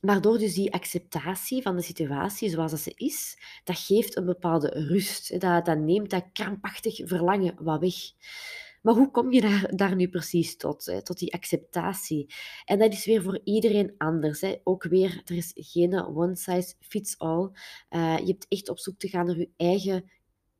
maar 0.00 0.20
door 0.20 0.38
dus 0.38 0.54
die 0.54 0.72
acceptatie 0.72 1.62
van 1.62 1.76
de 1.76 1.82
situatie 1.82 2.50
zoals 2.50 2.82
ze 2.82 2.92
is, 2.94 3.38
dat 3.64 3.78
geeft 3.78 4.16
een 4.16 4.24
bepaalde 4.24 4.68
rust. 4.68 5.40
Dat, 5.40 5.64
dat 5.64 5.78
neemt 5.78 6.10
dat 6.10 6.24
krampachtig 6.32 7.00
verlangen 7.04 7.54
wat 7.58 7.80
weg. 7.80 7.94
Maar 8.84 8.94
hoe 8.94 9.10
kom 9.10 9.32
je 9.32 9.40
daar, 9.40 9.76
daar 9.76 9.96
nu 9.96 10.08
precies 10.08 10.56
tot, 10.56 10.86
hè, 10.86 11.02
tot 11.02 11.18
die 11.18 11.32
acceptatie? 11.32 12.34
En 12.64 12.78
dat 12.78 12.92
is 12.92 13.06
weer 13.06 13.22
voor 13.22 13.40
iedereen 13.44 13.94
anders. 13.98 14.40
Hè. 14.40 14.54
Ook 14.64 14.82
weer, 14.84 15.22
er 15.24 15.36
is 15.36 15.52
geen 15.54 16.04
one 16.04 16.36
size 16.36 16.74
fits 16.80 17.18
all. 17.18 17.50
Uh, 17.90 18.18
je 18.18 18.26
hebt 18.26 18.46
echt 18.48 18.68
op 18.68 18.78
zoek 18.78 18.98
te 18.98 19.08
gaan 19.08 19.26
naar 19.26 19.38
je 19.38 19.50
eigen 19.56 20.10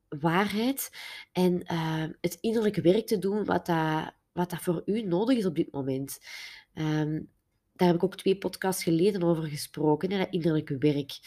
waarheid 0.09 0.90
en 1.33 1.73
uh, 1.73 2.04
het 2.21 2.38
innerlijke 2.40 2.81
werk 2.81 3.07
te 3.07 3.19
doen 3.19 3.45
wat 3.45 3.66
dat, 3.66 4.14
wat 4.33 4.50
dat 4.50 4.62
voor 4.62 4.83
u 4.85 5.02
nodig 5.02 5.38
is 5.38 5.47
op 5.47 5.57
dit 5.57 5.73
moment. 5.73 6.19
Um, 6.75 7.31
daar 7.75 7.88
heb 7.88 7.97
ik 7.97 8.04
ook 8.04 8.16
twee 8.16 8.38
podcasts 8.38 8.83
geleden 8.83 9.23
over 9.23 9.45
gesproken, 9.45 10.11
hè, 10.11 10.19
dat 10.19 10.28
innerlijke 10.31 10.78
werk. 10.78 11.19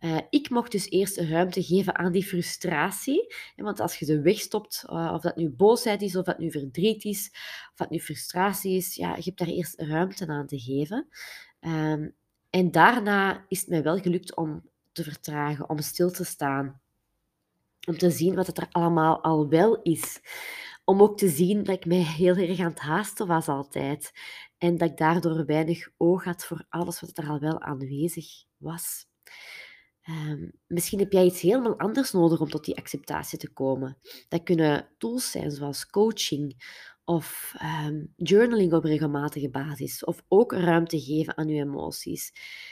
Uh, 0.00 0.18
ik 0.30 0.50
mocht 0.50 0.72
dus 0.72 0.90
eerst 0.90 1.16
ruimte 1.16 1.62
geven 1.62 1.96
aan 1.96 2.12
die 2.12 2.24
frustratie. 2.24 3.34
Want 3.56 3.80
als 3.80 3.98
je 3.98 4.04
ze 4.04 4.20
wegstopt, 4.20 4.84
uh, 4.86 5.10
of 5.14 5.20
dat 5.20 5.36
nu 5.36 5.50
boosheid 5.50 6.02
is, 6.02 6.16
of 6.16 6.24
dat 6.24 6.38
nu 6.38 6.50
verdriet 6.50 7.04
is, 7.04 7.30
of 7.70 7.72
dat 7.74 7.90
nu 7.90 8.00
frustratie 8.00 8.76
is, 8.76 8.94
ja, 8.94 9.16
je 9.16 9.22
hebt 9.22 9.38
daar 9.38 9.48
eerst 9.48 9.80
ruimte 9.80 10.26
aan 10.26 10.46
te 10.46 10.58
geven. 10.58 11.08
Um, 11.60 12.14
en 12.50 12.70
daarna 12.70 13.44
is 13.48 13.60
het 13.60 13.68
mij 13.68 13.82
wel 13.82 13.98
gelukt 13.98 14.36
om 14.36 14.62
te 14.92 15.02
vertragen, 15.02 15.68
om 15.68 15.78
stil 15.78 16.10
te 16.10 16.24
staan. 16.24 16.80
Om 17.88 17.98
te 17.98 18.10
zien 18.10 18.34
wat 18.34 18.46
het 18.46 18.58
er 18.58 18.68
allemaal 18.70 19.22
al 19.22 19.48
wel 19.48 19.82
is. 19.82 20.20
Om 20.88 21.02
ook 21.02 21.18
te 21.18 21.28
zien 21.28 21.64
dat 21.64 21.74
ik 21.74 21.86
mij 21.86 22.02
heel 22.02 22.36
erg 22.36 22.60
aan 22.60 22.70
het 22.70 22.78
haasten 22.78 23.26
was 23.26 23.48
altijd. 23.48 24.12
En 24.58 24.76
dat 24.76 24.90
ik 24.90 24.96
daardoor 24.96 25.46
weinig 25.46 25.88
oog 25.96 26.24
had 26.24 26.44
voor 26.44 26.64
alles 26.68 27.00
wat 27.00 27.18
er 27.18 27.28
al 27.28 27.38
wel 27.38 27.60
aanwezig 27.60 28.26
was. 28.56 29.06
Um, 30.08 30.52
misschien 30.66 30.98
heb 30.98 31.12
jij 31.12 31.24
iets 31.24 31.40
helemaal 31.40 31.78
anders 31.78 32.12
nodig 32.12 32.40
om 32.40 32.48
tot 32.48 32.64
die 32.64 32.76
acceptatie 32.76 33.38
te 33.38 33.52
komen. 33.52 33.98
Dat 34.28 34.42
kunnen 34.42 34.88
tools 34.98 35.30
zijn 35.30 35.50
zoals 35.50 35.86
coaching 35.86 36.76
of 37.04 37.54
um, 37.86 38.12
journaling 38.16 38.72
op 38.72 38.84
regelmatige 38.84 39.50
basis, 39.50 40.04
of 40.04 40.22
ook 40.28 40.52
ruimte 40.52 41.00
geven 41.00 41.36
aan 41.36 41.48
je 41.48 41.62
emoties. 41.62 42.26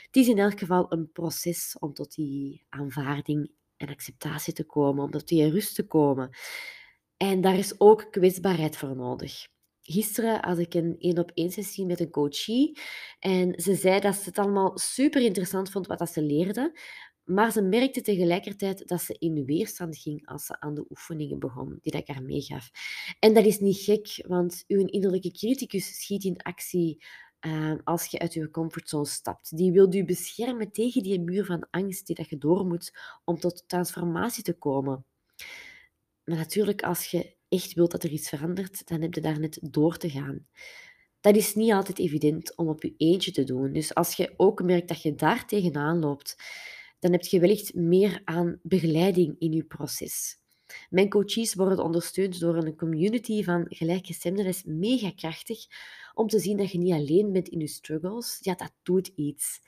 Het 0.05 0.15
is 0.15 0.27
in 0.27 0.39
elk 0.39 0.59
geval 0.59 0.91
een 0.91 1.11
proces 1.11 1.75
om 1.79 1.93
tot 1.93 2.15
die 2.15 2.65
aanvaarding 2.69 3.51
en 3.75 3.89
acceptatie 3.89 4.53
te 4.53 4.65
komen, 4.65 5.03
om 5.03 5.11
tot 5.11 5.27
die 5.27 5.49
rust 5.49 5.75
te 5.75 5.87
komen. 5.87 6.29
En 7.17 7.41
daar 7.41 7.57
is 7.57 7.79
ook 7.79 8.07
kwetsbaarheid 8.11 8.77
voor 8.77 8.95
nodig. 8.95 9.47
Gisteren 9.81 10.45
had 10.45 10.57
ik 10.57 10.73
een 10.73 10.95
één 10.99 11.17
op 11.17 11.31
één 11.33 11.51
sessie 11.51 11.85
met 11.85 11.99
een 11.99 12.09
coachie 12.09 12.79
en 13.19 13.61
ze 13.61 13.75
zei 13.75 13.99
dat 13.99 14.15
ze 14.15 14.23
het 14.23 14.37
allemaal 14.37 14.77
super 14.77 15.21
interessant 15.21 15.69
vond 15.69 15.87
wat 15.87 16.09
ze 16.09 16.21
leerde, 16.21 16.79
maar 17.23 17.51
ze 17.51 17.61
merkte 17.61 18.01
tegelijkertijd 18.01 18.87
dat 18.87 19.01
ze 19.01 19.15
in 19.19 19.45
weerstand 19.45 19.97
ging 19.97 20.27
als 20.27 20.45
ze 20.45 20.59
aan 20.59 20.73
de 20.73 20.85
oefeningen 20.89 21.39
begon, 21.39 21.79
die 21.81 21.93
ik 21.93 22.07
haar 22.07 22.23
meegaf. 22.23 22.69
En 23.19 23.33
dat 23.33 23.45
is 23.45 23.59
niet 23.59 23.77
gek, 23.77 24.25
want 24.27 24.63
uw 24.67 24.85
innerlijke 24.85 25.31
criticus 25.31 26.01
schiet 26.01 26.23
in 26.23 26.41
actie 26.41 27.05
uh, 27.41 27.73
als 27.83 28.05
je 28.05 28.19
uit 28.19 28.33
je 28.33 28.51
comfortzone 28.51 29.05
stapt. 29.05 29.57
Die 29.57 29.71
wil 29.71 29.93
je 29.93 30.05
beschermen 30.05 30.71
tegen 30.71 31.03
die 31.03 31.21
muur 31.21 31.45
van 31.45 31.67
angst 31.69 32.07
die 32.07 32.15
dat 32.15 32.29
je 32.29 32.37
door 32.37 32.65
moet 32.65 32.91
om 33.23 33.39
tot 33.39 33.63
transformatie 33.67 34.43
te 34.43 34.57
komen. 34.57 35.05
Maar 36.27 36.37
natuurlijk, 36.37 36.83
als 36.83 37.05
je 37.05 37.35
echt 37.49 37.73
wilt 37.73 37.91
dat 37.91 38.03
er 38.03 38.09
iets 38.09 38.29
verandert, 38.29 38.87
dan 38.87 39.01
heb 39.01 39.13
je 39.13 39.21
daar 39.21 39.39
net 39.39 39.59
door 39.61 39.97
te 39.97 40.09
gaan. 40.09 40.47
Dat 41.19 41.35
is 41.35 41.55
niet 41.55 41.71
altijd 41.71 41.99
evident 41.99 42.57
om 42.57 42.67
op 42.67 42.83
je 42.83 42.93
eentje 42.97 43.31
te 43.31 43.43
doen. 43.43 43.73
Dus 43.73 43.93
als 43.93 44.13
je 44.13 44.33
ook 44.37 44.63
merkt 44.63 44.87
dat 44.87 45.01
je 45.01 45.15
daar 45.15 45.45
tegenaan 45.45 45.99
loopt, 45.99 46.35
dan 46.99 47.11
heb 47.11 47.21
je 47.21 47.39
wellicht 47.39 47.73
meer 47.73 48.21
aan 48.25 48.59
begeleiding 48.63 49.35
in 49.39 49.51
je 49.51 49.63
proces. 49.63 50.39
Mijn 50.89 51.09
coaches 51.09 51.53
worden 51.53 51.83
ondersteund 51.83 52.39
door 52.39 52.55
een 52.55 52.75
community 52.75 53.43
van 53.43 53.65
gelijkgestemden. 53.69 54.45
Dat 54.45 54.53
is 54.53 54.63
mega 54.63 55.11
krachtig 55.11 55.65
om 56.13 56.27
te 56.27 56.39
zien 56.39 56.57
dat 56.57 56.71
je 56.71 56.77
niet 56.77 56.93
alleen 56.93 57.31
bent 57.31 57.47
in 57.47 57.59
je 57.59 57.67
struggles. 57.67 58.37
Ja, 58.41 58.55
dat 58.55 58.71
doet 58.83 59.11
iets. 59.15 59.59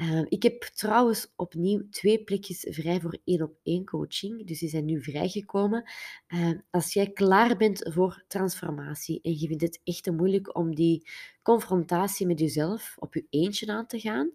Uh, 0.00 0.24
ik 0.28 0.42
heb 0.42 0.62
trouwens 0.62 1.32
opnieuw 1.36 1.88
twee 1.90 2.24
plekjes 2.24 2.66
vrij 2.68 3.00
voor 3.00 3.18
één 3.24 3.42
op 3.42 3.58
één 3.62 3.84
coaching. 3.84 4.46
Dus 4.46 4.58
die 4.58 4.68
zijn 4.68 4.84
nu 4.84 5.02
vrijgekomen. 5.02 5.90
Uh, 6.28 6.50
als 6.70 6.92
jij 6.92 7.10
klaar 7.10 7.56
bent 7.56 7.90
voor 7.92 8.24
transformatie 8.28 9.20
en 9.22 9.38
je 9.38 9.46
vindt 9.46 9.62
het 9.62 9.80
echt 9.84 10.10
moeilijk 10.10 10.56
om 10.56 10.74
die 10.74 11.08
confrontatie 11.42 12.26
met 12.26 12.38
jezelf 12.38 12.96
op 12.98 13.14
je 13.14 13.26
eentje 13.30 13.66
aan 13.66 13.86
te 13.86 14.00
gaan, 14.00 14.32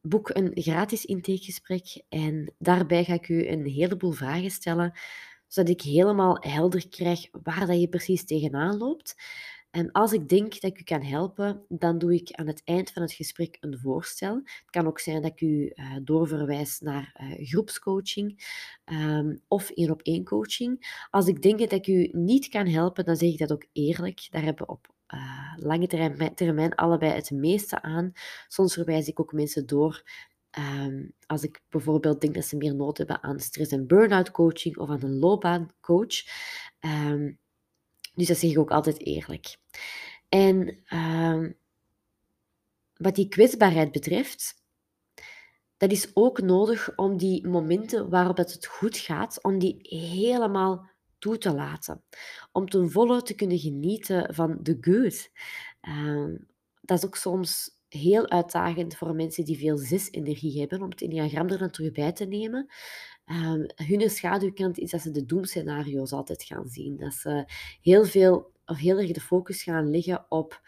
boek 0.00 0.30
een 0.34 0.50
gratis 0.54 1.04
intakegesprek 1.04 2.02
en 2.08 2.54
daarbij 2.58 3.04
ga 3.04 3.14
ik 3.14 3.28
u 3.28 3.48
een 3.48 3.66
heleboel 3.66 4.12
vragen 4.12 4.50
stellen, 4.50 4.92
zodat 5.48 5.70
ik 5.70 5.82
helemaal 5.82 6.36
helder 6.40 6.88
krijg 6.88 7.28
waar 7.42 7.66
dat 7.66 7.80
je 7.80 7.88
precies 7.88 8.24
tegenaan 8.24 8.76
loopt. 8.76 9.14
En 9.74 9.92
als 9.92 10.12
ik 10.12 10.28
denk 10.28 10.60
dat 10.60 10.70
ik 10.70 10.80
u 10.80 10.82
kan 10.82 11.02
helpen, 11.02 11.64
dan 11.68 11.98
doe 11.98 12.14
ik 12.14 12.30
aan 12.30 12.46
het 12.46 12.62
eind 12.64 12.90
van 12.90 13.02
het 13.02 13.12
gesprek 13.12 13.56
een 13.60 13.78
voorstel. 13.78 14.34
Het 14.34 14.70
kan 14.70 14.86
ook 14.86 14.98
zijn 14.98 15.22
dat 15.22 15.30
ik 15.30 15.40
u 15.40 15.72
uh, 15.74 15.96
doorverwijs 16.02 16.80
naar 16.80 17.16
uh, 17.20 17.46
groepscoaching 17.48 18.46
um, 18.84 19.42
of 19.48 19.70
één 19.70 19.90
op 19.90 20.02
één 20.02 20.24
coaching. 20.24 21.06
Als 21.10 21.26
ik 21.26 21.42
denk 21.42 21.58
dat 21.58 21.72
ik 21.72 21.86
u 21.86 22.08
niet 22.12 22.48
kan 22.48 22.66
helpen, 22.66 23.04
dan 23.04 23.16
zeg 23.16 23.28
ik 23.28 23.38
dat 23.38 23.52
ook 23.52 23.66
eerlijk. 23.72 24.26
Daar 24.30 24.42
hebben 24.42 24.66
we 24.66 24.72
op 24.72 24.94
uh, 25.14 25.52
lange 25.56 25.86
termijn, 26.34 26.74
allebei 26.74 27.12
het 27.12 27.30
meeste 27.30 27.82
aan. 27.82 28.12
Soms 28.48 28.74
verwijs 28.74 29.08
ik 29.08 29.20
ook 29.20 29.32
mensen 29.32 29.66
door 29.66 30.02
um, 30.58 31.12
als 31.26 31.42
ik 31.42 31.62
bijvoorbeeld 31.68 32.20
denk 32.20 32.34
dat 32.34 32.44
ze 32.44 32.56
meer 32.56 32.74
nood 32.74 32.98
hebben 32.98 33.22
aan 33.22 33.40
stress- 33.40 33.72
en 33.72 33.86
burn-out 33.86 34.30
coaching 34.30 34.76
of 34.76 34.88
aan 34.88 35.02
een 35.02 35.18
loopbaancoach. 35.18 36.24
Um, 36.80 37.42
dus 38.14 38.26
dat 38.26 38.36
zeg 38.36 38.50
ik 38.50 38.58
ook 38.58 38.70
altijd 38.70 39.06
eerlijk. 39.06 39.56
En 40.28 40.78
um, 40.92 41.56
wat 42.96 43.14
die 43.14 43.28
kwetsbaarheid 43.28 43.92
betreft, 43.92 44.62
dat 45.76 45.92
is 45.92 46.10
ook 46.14 46.40
nodig 46.40 46.96
om 46.96 47.16
die 47.16 47.46
momenten 47.46 48.10
waarop 48.10 48.36
het 48.36 48.66
goed 48.66 48.96
gaat, 48.96 49.42
om 49.42 49.58
die 49.58 49.76
helemaal 49.80 50.90
toe 51.18 51.38
te 51.38 51.54
laten. 51.54 52.02
Om 52.52 52.68
ten 52.68 52.90
volle 52.90 53.22
te 53.22 53.34
kunnen 53.34 53.58
genieten 53.58 54.34
van 54.34 54.58
de 54.62 54.76
good. 54.80 55.30
Uh, 55.82 56.38
dat 56.80 56.98
is 56.98 57.04
ook 57.04 57.16
soms 57.16 57.70
heel 57.88 58.30
uitdagend 58.30 58.96
voor 58.96 59.14
mensen 59.14 59.44
die 59.44 59.58
veel 59.58 59.76
zes-energie 59.76 60.60
hebben, 60.60 60.82
om 60.82 60.90
het 60.90 61.02
enneagram 61.02 61.48
er 61.48 61.58
dan 61.58 61.70
terug 61.70 61.92
bij 61.92 62.12
te 62.12 62.24
nemen. 62.24 62.66
Um, 63.26 63.66
hun 63.74 64.10
schaduwkant 64.10 64.78
is 64.78 64.90
dat 64.90 65.00
ze 65.00 65.10
de 65.10 65.24
doemscenario's 65.24 66.12
altijd 66.12 66.42
gaan 66.42 66.68
zien. 66.68 66.96
Dat 66.96 67.14
ze 67.14 67.44
heel 67.80 68.04
veel, 68.04 68.52
of 68.66 68.78
heel 68.78 68.98
erg 68.98 69.12
de 69.12 69.20
focus 69.20 69.62
gaan 69.62 69.90
leggen 69.90 70.26
op 70.28 70.60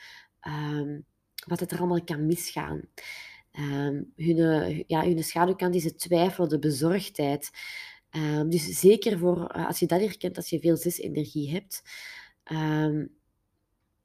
um, 0.49 1.05
wat 1.47 1.61
het 1.61 1.73
er 1.73 1.79
allemaal 1.79 2.05
kan 2.05 2.27
misgaan. 2.27 2.81
Um, 3.59 4.13
hun, 4.17 4.85
ja, 4.87 5.05
hun 5.05 5.25
schaduwkant 5.25 5.75
is 5.75 5.85
het 5.85 5.99
twijfel, 5.99 6.49
de 6.49 6.59
bezorgdheid. 6.59 7.51
Dus 8.49 8.65
zeker 8.81 9.19
voor, 9.19 9.57
uh, 9.57 9.67
als 9.67 9.79
je 9.79 9.87
dat 9.87 10.01
herkent, 10.01 10.37
als 10.37 10.51
je 10.51 10.61
veel 10.61 10.77
zes-energie 10.77 11.51
hebt, 11.51 11.83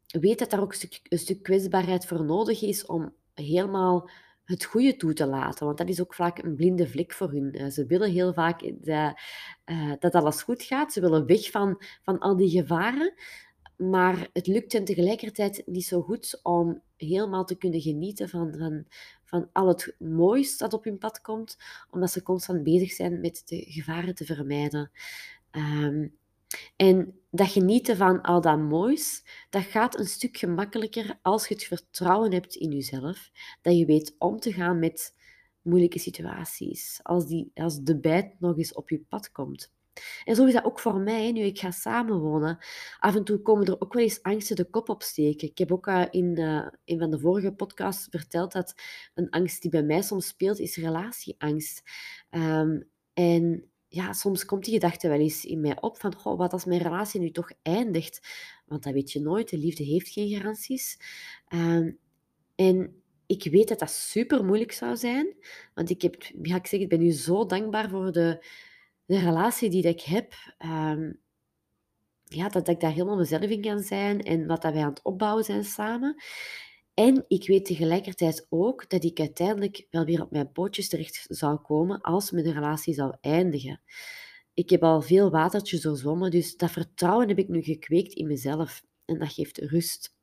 weet 0.08 0.40
dat 0.40 0.50
daar 0.50 0.62
ook 0.62 0.76
een 1.10 1.20
stuk 1.20 1.44
kwetsbaarheid 1.44 2.06
voor 2.06 2.26
nodig 2.26 2.62
is 2.62 2.86
om 2.86 3.14
helemaal 3.34 4.10
het 4.52 4.64
goede 4.64 4.96
toe 4.96 5.14
te 5.14 5.26
laten. 5.26 5.66
Want 5.66 5.78
dat 5.78 5.90
is 5.90 6.02
ook 6.02 6.14
vaak 6.14 6.38
een 6.38 6.56
blinde 6.56 6.88
vlek 6.88 7.14
voor 7.14 7.32
hun. 7.32 7.62
Uh, 7.62 7.70
ze 7.70 7.86
willen 7.86 8.12
heel 8.12 8.34
vaak 8.34 8.72
dat, 8.82 9.20
uh, 9.66 9.94
dat 10.00 10.16
alles 10.16 10.42
goed 10.42 10.64
gaat. 10.64 10.94
Ze 10.94 11.02
willen 11.02 11.26
weg 11.26 11.52
van, 11.52 11.84
van 12.02 12.20
al 12.20 12.36
die 12.38 12.50
gevaren. 12.50 13.14
Maar 13.78 14.30
het 14.34 14.48
lukt 14.48 14.74
hen 14.74 14.84
tegelijkertijd 14.84 15.64
niet 15.66 15.86
zo 15.86 16.02
goed 16.02 16.40
om 16.44 16.82
helemaal 16.98 17.46
te 17.46 17.56
kunnen 17.56 17.82
genieten 17.82 18.30
van, 18.30 18.86
van, 19.24 19.50
al 19.52 19.68
het 19.68 19.96
moois 20.00 20.58
dat 20.58 20.74
op 20.74 20.84
hun 20.84 20.98
pad 20.98 21.22
komt, 21.22 21.58
omdat 21.90 22.12
ze 22.12 22.24
constant 22.24 22.64
bezig 22.64 22.92
zijn 22.92 23.22
met 23.22 23.42
de 23.46 23.66
gevaren 23.68 24.16
te 24.16 24.26
vermijden. 24.26 24.92
Um, 25.52 26.20
en 26.76 27.20
dat 27.30 27.52
genieten 27.52 27.98
van 27.98 28.22
al 28.22 28.42
dat 28.42 28.60
moois, 28.60 29.24
dat 29.50 29.64
gaat 29.64 30.00
een 30.00 30.08
stuk 30.08 30.38
gemakkelijker 30.38 31.20
als 31.22 31.48
je 31.48 31.54
het 31.54 31.64
vertrouwen 31.64 32.34
hebt 32.34 32.56
in 32.56 32.72
jezelf, 32.72 33.32
dat 33.62 33.78
je 33.78 33.86
weet 33.86 34.16
om 34.18 34.40
te 34.40 34.54
gaan 34.54 34.80
met 34.80 35.16
moeilijke 35.62 36.00
situaties, 36.00 37.00
als, 37.04 37.28
die, 37.28 37.52
als 37.54 37.82
de 37.82 38.00
bijt 38.00 38.40
nog 38.40 38.58
eens 38.58 38.74
op 38.74 38.90
je 38.90 39.00
pad 39.10 39.32
komt. 39.32 39.74
En 40.24 40.36
zo 40.36 40.46
is 40.46 40.54
dat 40.54 40.64
ook 40.64 40.80
voor 40.80 41.00
mij, 41.00 41.32
nu 41.32 41.42
ik 41.42 41.60
ga 41.60 41.72
samenwonen. 41.72 42.58
Af 43.00 43.16
en 43.16 43.24
toe 43.24 43.42
komen 43.42 43.66
er 43.66 43.82
ook 43.82 43.94
wel 43.94 44.04
eens 44.04 44.24
angsten 44.24 44.56
de 44.56 44.70
kop 44.70 44.90
opsteken. 44.90 45.48
Ik 45.48 45.58
heb 45.58 45.72
ook 45.72 45.88
uh, 45.88 46.06
in 46.10 46.38
een 46.86 47.00
van 47.00 47.10
de 47.10 47.20
vorige 47.20 47.54
podcasts 47.54 48.08
verteld 48.10 48.52
dat 48.52 48.76
een 49.14 49.30
angst 49.30 49.62
die 49.62 49.72
bij 49.72 49.84
mij 49.84 50.02
soms 50.02 50.28
speelt, 50.28 50.60
is 50.60 50.76
relatieangst. 50.76 51.84
Um, 52.30 52.90
en 53.14 53.71
ja, 53.94 54.14
soms 54.14 54.46
komt 54.46 54.66
die 54.66 54.74
gedachte 54.74 55.08
wel 55.08 55.20
eens 55.20 55.46
in 55.46 55.62
mij 55.62 55.82
op 55.82 56.00
van, 56.00 56.16
goh, 56.16 56.38
wat 56.38 56.54
als 56.54 56.66
mijn 56.66 56.82
relatie 56.82 57.20
nu 57.20 57.32
toch 57.32 57.52
eindigt? 57.62 58.28
Want 58.66 58.84
dat 58.84 58.94
weet 58.94 59.12
je 59.12 59.22
nooit, 59.22 59.50
de 59.50 59.58
liefde 59.58 59.84
heeft 59.84 60.10
geen 60.10 60.30
garanties. 60.30 61.00
Um, 61.54 61.98
en 62.56 63.02
ik 63.26 63.44
weet 63.44 63.68
dat 63.68 63.80
dat 63.80 63.92
super 63.92 64.46
moeilijk 64.46 64.72
zou 64.72 64.98
zijn, 64.98 65.36
want 65.74 65.90
ik 65.90 66.02
heb, 66.02 66.16
ja, 66.42 66.56
ik 66.56 66.68
zeg, 66.68 66.80
ik 66.80 66.90
ben 66.90 67.00
nu 67.00 67.12
zo 67.12 67.46
dankbaar 67.46 67.90
voor 67.90 68.12
de, 68.12 68.46
de 69.06 69.20
relatie 69.20 69.70
die 69.70 69.88
ik 69.88 70.02
heb. 70.02 70.34
Um, 70.66 71.20
ja, 72.26 72.44
dat, 72.44 72.54
dat 72.54 72.68
ik 72.68 72.80
daar 72.80 72.92
helemaal 72.92 73.18
mezelf 73.18 73.42
in 73.42 73.62
kan 73.62 73.80
zijn 73.80 74.22
en 74.22 74.48
wat 74.48 74.62
dat 74.62 74.74
wij 74.74 74.84
aan 74.84 74.90
het 74.90 75.04
opbouwen 75.04 75.44
zijn 75.44 75.64
samen. 75.64 76.24
En 76.94 77.26
ik 77.28 77.48
weet 77.48 77.66
tegelijkertijd 77.66 78.46
ook 78.50 78.90
dat 78.90 79.04
ik 79.04 79.20
uiteindelijk 79.20 79.88
wel 79.90 80.06
weer 80.06 80.22
op 80.22 80.32
mijn 80.32 80.52
pootjes 80.52 80.90
terecht 80.90 81.26
zou 81.30 81.58
komen 81.58 82.02
als 82.02 82.32
mijn 82.32 82.52
relatie 82.52 82.94
zou 82.94 83.16
eindigen. 83.22 83.82
Ik 84.54 84.70
heb 84.70 84.84
al 84.84 85.02
veel 85.02 85.30
watertjes 85.30 85.82
doorzwommen, 85.82 86.32
dus 86.32 86.58
dat 86.58 86.72
vertrouwen 86.72 87.28
heb 87.28 87.38
ik 87.38 87.48
nu 87.48 87.62
gekweekt 87.62 88.14
in 88.14 88.28
mezelf. 88.28 88.84
En 89.06 89.20
dat 89.20 89.34
geeft 89.34 89.58
rust. 89.58 90.16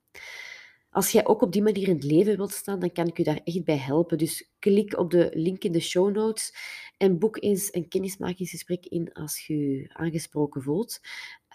Als 0.91 1.11
jij 1.11 1.27
ook 1.27 1.43
op 1.43 1.53
die 1.53 1.63
manier 1.63 1.89
in 1.89 1.95
het 1.95 2.05
leven 2.05 2.37
wilt 2.37 2.53
staan, 2.53 2.79
dan 2.79 2.93
kan 2.93 3.07
ik 3.07 3.19
u 3.19 3.23
daar 3.23 3.41
echt 3.45 3.65
bij 3.65 3.77
helpen. 3.77 4.19
Dus 4.19 4.51
klik 4.59 4.99
op 4.99 5.11
de 5.11 5.31
link 5.35 5.65
in 5.65 5.73
de 5.73 5.81
show 5.81 6.15
notes 6.15 6.55
en 6.97 7.19
boek 7.19 7.43
eens 7.43 7.75
een 7.75 7.89
kennismakingsgesprek 7.89 8.87
in 8.87 9.13
als 9.13 9.47
je 9.47 9.59
je 9.59 9.89
aangesproken 9.93 10.63
voelt. 10.63 11.01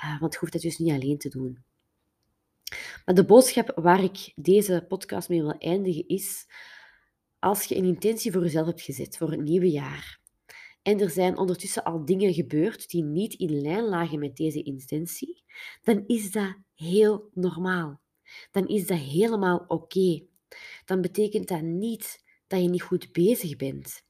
Uh, 0.03 0.19
want 0.19 0.33
je 0.33 0.39
hoeft 0.39 0.53
dat 0.53 0.61
dus 0.61 0.77
niet 0.77 0.91
alleen 0.91 1.17
te 1.17 1.29
doen. 1.29 1.63
Maar 3.05 3.15
de 3.15 3.25
boodschap 3.25 3.71
waar 3.75 4.03
ik 4.03 4.31
deze 4.35 4.85
podcast 4.87 5.29
mee 5.29 5.41
wil 5.41 5.57
eindigen 5.57 6.07
is: 6.07 6.45
als 7.39 7.63
je 7.63 7.75
een 7.75 7.85
intentie 7.85 8.31
voor 8.31 8.41
jezelf 8.41 8.65
hebt 8.65 8.81
gezet 8.81 9.17
voor 9.17 9.31
het 9.31 9.41
nieuwe 9.41 9.69
jaar 9.69 10.21
en 10.83 10.99
er 10.99 11.09
zijn 11.09 11.37
ondertussen 11.37 11.83
al 11.83 12.05
dingen 12.05 12.33
gebeurd 12.33 12.89
die 12.89 13.03
niet 13.03 13.33
in 13.33 13.61
lijn 13.61 13.83
lagen 13.83 14.19
met 14.19 14.35
deze 14.35 14.63
intentie, 14.63 15.43
dan 15.81 16.03
is 16.07 16.31
dat 16.31 16.57
heel 16.75 17.29
normaal. 17.33 18.01
Dan 18.51 18.67
is 18.67 18.87
dat 18.87 18.97
helemaal 18.97 19.65
oké. 19.67 20.25
Dan 20.85 21.01
betekent 21.01 21.47
dat 21.47 21.61
niet 21.61 22.23
dat 22.47 22.61
je 22.61 22.69
niet 22.69 22.81
goed 22.81 23.11
bezig 23.11 23.55
bent. 23.55 24.03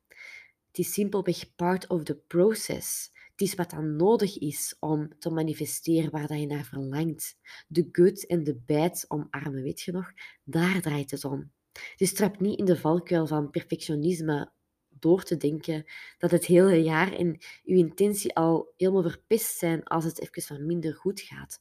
Het 0.67 0.77
is 0.77 0.93
simpelweg 0.93 1.55
part 1.55 1.87
of 1.87 2.03
the 2.03 2.15
process. 2.15 3.11
Het 3.33 3.41
is 3.41 3.55
wat 3.55 3.69
dan 3.69 3.95
nodig 3.95 4.37
is 4.37 4.75
om 4.79 5.19
te 5.19 5.29
manifesteren 5.29 6.11
waar 6.11 6.27
dat 6.27 6.39
je 6.39 6.45
naar 6.45 6.65
verlangt. 6.65 7.35
De 7.67 7.87
good 7.91 8.25
en 8.25 8.43
de 8.43 8.55
bad 8.65 9.05
omarmen, 9.07 9.63
weet 9.63 9.81
je 9.81 9.91
nog? 9.91 10.11
Daar 10.43 10.81
draait 10.81 11.11
het 11.11 11.25
om. 11.25 11.51
Dus 11.95 12.13
trap 12.13 12.39
niet 12.39 12.59
in 12.59 12.65
de 12.65 12.77
valkuil 12.77 13.27
van 13.27 13.49
perfectionisme 13.49 14.51
door 14.89 15.23
te 15.23 15.37
denken 15.37 15.83
dat 16.17 16.31
het 16.31 16.45
hele 16.45 16.83
jaar 16.83 17.13
en 17.13 17.37
je 17.63 17.75
intentie 17.75 18.35
al 18.35 18.73
helemaal 18.77 19.09
verpest 19.09 19.57
zijn 19.57 19.83
als 19.83 20.03
het 20.03 20.19
even 20.19 20.41
van 20.41 20.65
minder 20.65 20.95
goed 20.95 21.21
gaat. 21.21 21.59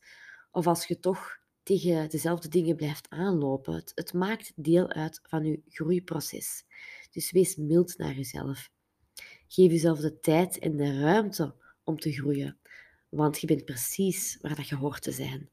Of 0.50 0.67
als 0.67 0.87
je 0.87 0.99
toch 0.99 1.41
tegen 1.62 2.11
dezelfde 2.11 2.49
dingen 2.49 2.76
blijft 2.76 3.11
aanlopen. 3.11 3.75
Het, 3.75 3.93
het 3.95 4.12
maakt 4.12 4.52
deel 4.57 4.88
uit 4.88 5.21
van 5.23 5.45
je 5.45 5.62
groeiproces. 5.69 6.64
Dus 7.11 7.31
wees 7.31 7.57
mild 7.57 7.99
naar 7.99 8.14
jezelf. 8.14 8.71
Geef 9.49 9.71
jezelf 9.71 9.99
de 9.99 10.21
tijd 10.21 10.59
en 10.59 10.76
de 10.76 11.00
ruimte 11.00 11.55
om 11.85 11.99
te 11.99 12.12
groeien, 12.12 12.59
want 13.09 13.41
je 13.41 13.47
bent 13.47 13.65
precies 13.65 14.39
waar 14.41 14.57
dat 14.57 14.69
je 14.69 14.77
hoort 14.77 15.03
te 15.03 15.12
zijn. 15.12 15.51